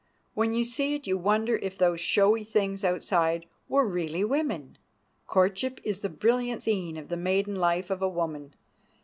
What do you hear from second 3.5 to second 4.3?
were really